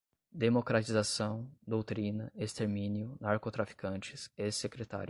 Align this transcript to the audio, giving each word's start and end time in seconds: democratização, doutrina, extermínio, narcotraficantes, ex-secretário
democratização, 0.31 1.47
doutrina, 1.67 2.31
extermínio, 2.35 3.15
narcotraficantes, 3.21 4.29
ex-secretário 4.37 4.99